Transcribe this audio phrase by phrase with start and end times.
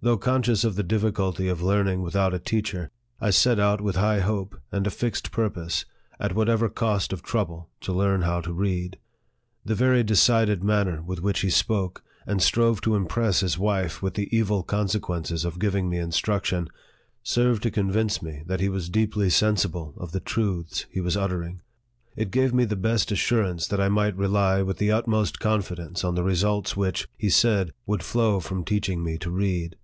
[0.00, 4.20] Though conscious of the difficulty of learning without a teacher, I set out with high
[4.20, 5.86] hope, and a fixed pur pose,
[6.20, 8.98] at whatever cost of trouble, to learn how to read.
[9.64, 14.14] The very decided manner with which he spoke, and strove to impress his wife with
[14.14, 16.68] the evil consequences of giving me instruction,
[17.24, 21.60] served to convince me that he was deeply sensible of the truths he was uttering.
[22.14, 26.14] It gave me the best assurance that I might rely with the utmost confidence on
[26.14, 29.74] the results which, he said, would flow from teaching me to read.